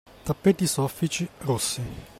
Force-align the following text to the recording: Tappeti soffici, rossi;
Tappeti 0.25 0.65
soffici, 0.65 1.29
rossi; 1.41 1.81